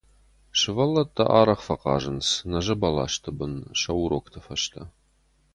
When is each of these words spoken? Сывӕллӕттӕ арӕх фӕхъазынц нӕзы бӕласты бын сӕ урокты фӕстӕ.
Сывӕллӕттӕ 0.59 1.23
арӕх 1.39 1.59
фӕхъазынц 1.65 2.27
нӕзы 2.49 2.75
бӕласты 2.81 3.31
бын 3.37 3.53
сӕ 3.81 3.91
урокты 4.03 4.39
фӕстӕ. 4.45 4.83